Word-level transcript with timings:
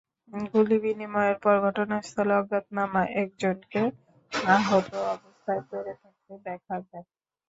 গুলিবিনিময়ের 0.51 1.37
পর 1.43 1.55
ঘটনাস্থলে 1.65 2.33
অজ্ঞাতনামা 2.37 3.01
একজনকে 3.21 3.81
আহত 4.51 4.89
অবস্থায় 5.13 5.61
পড়ে 5.69 5.93
থাকতে 6.01 6.33
দেখা 6.45 6.75
যায়। 6.83 7.05